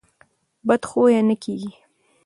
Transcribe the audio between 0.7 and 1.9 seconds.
خویه نه کېږي.